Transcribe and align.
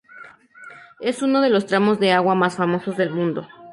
Es 0.99 1.21
uno 1.21 1.41
de 1.41 1.51
los 1.51 1.67
tramos 1.67 1.99
de 1.99 2.11
agua 2.11 2.33
más 2.33 2.55
famosos 2.55 2.97
del 2.97 3.11
mundo. 3.11 3.47